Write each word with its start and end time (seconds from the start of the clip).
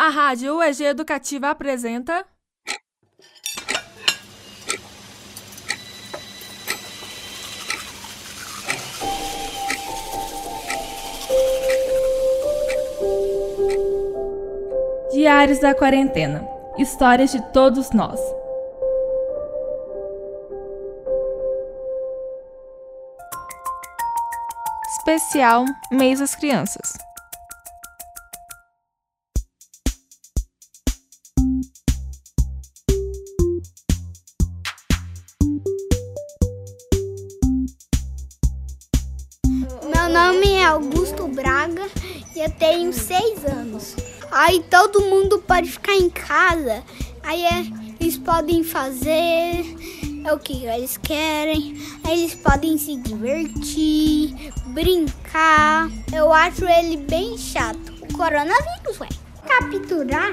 A 0.00 0.10
Rádio 0.10 0.58
UEG 0.58 0.84
Educativa 0.84 1.50
apresenta. 1.50 2.24
Diários 15.10 15.58
da 15.58 15.74
Quarentena 15.74 16.48
Histórias 16.78 17.32
de 17.32 17.42
todos 17.52 17.90
nós. 17.90 18.20
Especial 25.00 25.64
Mês 25.90 26.20
das 26.20 26.36
Crianças. 26.36 27.07
Nome 40.18 40.54
é 40.54 40.64
Augusto 40.64 41.28
Braga 41.28 41.86
e 42.34 42.40
eu 42.40 42.50
tenho 42.50 42.92
seis 42.92 43.44
anos. 43.44 43.94
Aí 44.32 44.64
todo 44.68 45.02
mundo 45.02 45.38
pode 45.38 45.70
ficar 45.70 45.94
em 45.94 46.10
casa. 46.10 46.82
Aí 47.22 47.44
é, 47.44 47.64
eles 48.00 48.18
podem 48.18 48.64
fazer 48.64 49.64
o 50.32 50.36
que 50.40 50.64
eles 50.66 50.96
querem. 50.96 51.76
Aí 52.02 52.18
eles 52.18 52.34
podem 52.34 52.76
se 52.76 52.96
divertir, 52.96 54.34
brincar. 54.66 55.88
Eu 56.12 56.32
acho 56.32 56.64
ele 56.64 56.96
bem 56.96 57.38
chato. 57.38 57.78
O 58.02 58.12
coronavírus, 58.12 58.98
ué. 59.00 59.08
Capturar 59.46 60.32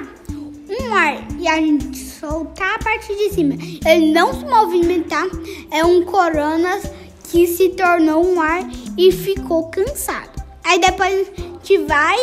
um 0.68 0.96
ar 0.96 1.28
e 1.40 1.48
a 1.48 1.58
gente 1.58 1.96
soltar 1.96 2.74
a 2.74 2.80
parte 2.80 3.16
de 3.16 3.30
cima. 3.36 3.54
Ele 3.86 4.12
não 4.12 4.34
se 4.34 4.46
movimentar 4.46 5.28
é 5.70 5.86
um 5.86 6.04
corona 6.06 6.82
que 7.30 7.46
se 7.46 7.70
tornou 7.70 8.26
um 8.26 8.42
ar 8.42 8.64
e 8.98 9.12
ficou 9.12 9.70
cansado. 9.70 10.44
Aí 10.64 10.80
depois 10.80 11.30
a 11.30 11.42
gente 11.42 11.78
vai, 11.80 12.18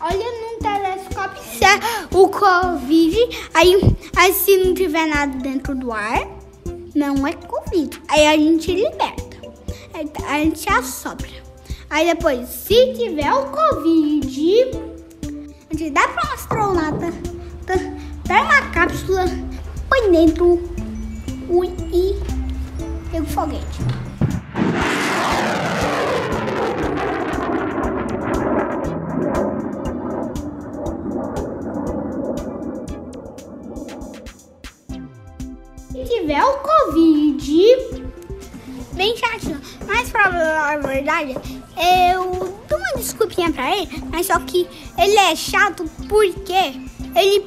olha 0.00 0.24
num 0.24 0.58
telescópio 0.58 1.42
se 1.42 1.64
é 1.64 1.78
o 2.12 2.28
Covid. 2.28 3.48
Aí, 3.54 3.80
aí 4.16 4.32
se 4.32 4.56
não 4.58 4.74
tiver 4.74 5.06
nada 5.06 5.38
dentro 5.38 5.74
do 5.74 5.92
ar, 5.92 6.26
não 6.94 7.26
é 7.26 7.32
Covid. 7.32 8.02
Aí 8.08 8.26
a 8.26 8.36
gente 8.36 8.74
liberta. 8.74 9.36
Aí 9.94 10.10
a 10.26 10.38
gente 10.44 10.68
assopra. 10.68 11.46
Aí 11.88 12.06
depois, 12.06 12.48
se 12.48 12.92
tiver 12.94 13.32
o 13.32 13.46
Covid, 13.46 14.70
a 15.70 15.76
gente 15.76 15.90
dá 15.90 16.08
para 16.08 16.28
um 16.28 16.34
astronauta, 16.34 17.12
tá? 17.64 17.74
pega 18.26 18.42
uma 18.42 18.70
cápsula, 18.72 19.24
põe 19.88 20.10
dentro 20.10 20.60
ui, 21.48 21.68
e 21.92 22.16
pega 23.10 23.22
o 23.22 23.26
foguete. 23.26 24.05
Se 35.96 36.04
tiver 36.04 36.44
o 36.44 36.58
Covid, 36.58 38.04
bem 38.92 39.16
chatinho. 39.16 39.58
Mas 39.86 40.10
pra 40.10 40.24
falar 40.24 40.74
a 40.74 40.76
verdade, 40.76 41.34
eu 42.12 42.54
dou 42.68 42.78
uma 42.78 42.96
desculpinha 42.98 43.50
pra 43.50 43.74
ele, 43.74 43.88
mas 44.12 44.26
só 44.26 44.38
que 44.40 44.68
ele 44.98 45.16
é 45.16 45.34
chato 45.34 45.90
porque 46.06 46.74
ele 47.14 47.46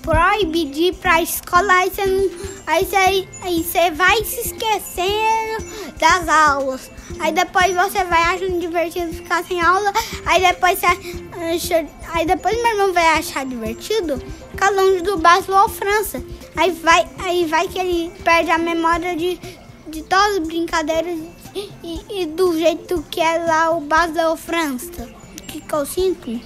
proíbe 0.00 0.64
de 0.64 0.84
ir 0.84 0.94
pra 0.94 1.20
escola, 1.20 1.70
aí 1.74 1.90
você 1.90 2.06
não. 2.06 2.30
Aí 2.66 2.86
você, 2.86 2.96
aí 3.42 3.62
você 3.62 3.90
vai 3.90 4.24
se 4.24 4.48
esquecendo 4.48 5.69
das 6.00 6.28
aulas. 6.28 6.90
Aí 7.20 7.32
depois 7.32 7.74
você 7.74 8.02
vai 8.04 8.22
achando 8.22 8.58
divertido 8.58 9.12
ficar 9.12 9.44
sem 9.44 9.60
aula. 9.60 9.92
Aí 10.24 10.40
depois 10.40 10.78
você 10.78 10.86
acha, 10.86 11.86
Aí 12.12 12.26
depois 12.26 12.56
meu 12.56 12.72
irmão 12.72 12.92
vai 12.92 13.06
achar 13.18 13.44
divertido 13.44 14.20
ficar 14.50 14.70
longe 14.70 15.02
do 15.02 15.18
Basel 15.18 15.54
ou 15.54 15.68
França. 15.68 16.22
Aí 16.56 16.70
vai, 16.72 17.08
aí 17.18 17.44
vai 17.44 17.68
que 17.68 17.78
ele 17.78 18.10
perde 18.24 18.50
a 18.50 18.58
memória 18.58 19.14
de, 19.16 19.38
de 19.86 20.02
todas 20.02 20.38
as 20.38 20.38
brincadeiras 20.38 21.18
e, 21.54 22.22
e 22.22 22.26
do 22.26 22.58
jeito 22.58 23.04
que 23.10 23.20
é 23.20 23.38
lá 23.38 23.70
o 23.70 23.80
Basel 23.80 24.30
ou 24.30 24.36
França. 24.36 25.08
O 25.38 25.42
que, 25.42 25.60
que 25.60 25.74
eu 25.74 25.84
sinto? 25.84 26.40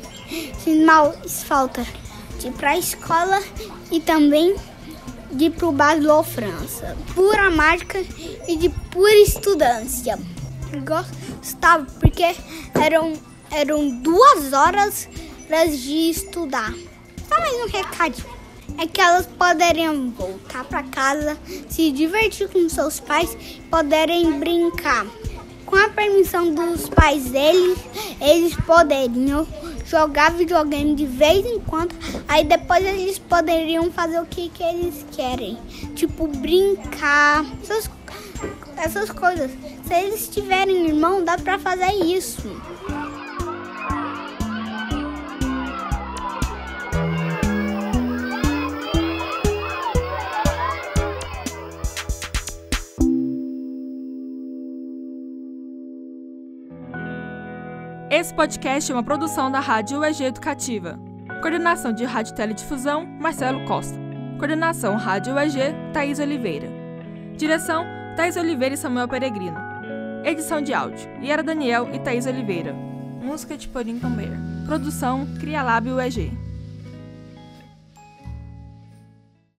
Sinto 0.63 0.85
mal 0.87 1.15
falta 1.47 1.87
de 2.39 2.49
ir 2.49 2.53
pra 2.53 2.77
escola 2.77 3.41
e 3.91 4.01
também 4.01 4.57
de 5.31 5.51
pro 5.51 5.73
Basel 5.73 6.23
França. 6.23 6.97
Pura 7.15 7.51
mágica 7.51 8.05
e 8.49 8.57
de 8.57 8.69
pura 8.69 9.17
estudância. 9.17 10.19
Gostava 10.85 11.87
porque 12.01 12.35
eram, 12.75 13.15
eram 13.51 13.91
duas 14.01 14.53
horas 14.53 15.09
de 15.71 16.11
estudar. 16.11 16.73
Só 17.29 17.39
mais 17.39 17.55
um 17.55 17.67
recadinho. 17.69 18.35
É 18.79 18.87
que 18.87 19.01
elas 19.01 19.27
poderiam 19.27 20.11
voltar 20.11 20.65
para 20.65 20.83
casa, 20.83 21.39
se 21.69 21.93
divertir 21.93 22.49
com 22.49 22.69
seus 22.69 22.99
pais, 22.99 23.37
poderem 23.71 24.39
brincar. 24.41 25.07
Com 25.65 25.77
a 25.77 25.89
permissão 25.91 26.53
dos 26.53 26.89
pais 26.89 27.31
deles, 27.31 27.79
eles 28.21 28.55
poderiam 28.67 29.47
jogar 29.95 30.33
videogame 30.33 30.97
de 30.97 31.07
vez 31.07 31.47
em 31.47 31.61
quando. 31.61 31.95
Aí 32.27 32.45
depois 32.45 32.85
eles 32.85 33.17
poderiam 33.17 33.93
fazer 33.93 34.21
o 34.21 34.27
que, 34.27 34.49
que 34.49 34.63
eles 34.63 35.07
querem, 35.13 35.57
tipo 35.95 36.27
brincar, 36.27 37.45
essas, 37.63 37.89
essas 38.77 39.11
coisas. 39.11 39.53
Se 39.87 39.95
eles 39.95 40.29
tiverem 40.29 40.89
irmão, 40.89 41.25
dá 41.25 41.39
pra 41.39 41.61
fazer 41.61 41.93
isso. 41.93 42.51
Esse 58.17 58.33
podcast 58.33 58.93
é 58.93 58.95
uma 58.95 59.03
produção 59.03 59.51
da 59.51 59.59
Rádio 59.59 59.99
UEG 59.99 60.23
Educativa. 60.23 61.01
Coordenação 61.43 61.93
de 61.93 62.05
Rádio 62.05 62.33
Teledifusão, 62.37 63.05
Marcelo 63.05 63.65
Costa. 63.65 63.99
Coordenação 64.39 64.97
Rádio 64.97 65.35
UEG, 65.35 65.75
Thaís 65.93 66.21
Oliveira. 66.21 66.69
Direção, 67.37 67.85
Thaís 68.15 68.37
Oliveira 68.37 68.77
e 68.77 68.79
Samuel 68.79 69.09
Peregrino. 69.09 69.59
Edição 70.23 70.61
de 70.63 70.73
áudio, 70.73 71.11
Yara 71.25 71.43
Daniel 71.43 71.93
e 71.93 71.99
Thaís 71.99 72.25
Oliveira. 72.25 72.73
Música 73.21 73.57
de 73.57 73.67
Porim 73.67 73.99
Tombeira. 73.99 74.39
Produção, 74.65 75.27
Crialab 75.41 75.91
UEG. 75.91 76.44